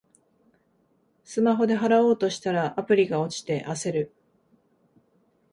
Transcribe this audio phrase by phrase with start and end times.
[1.23, 4.15] スマホで払おうとしたら、アプリが落ちて焦る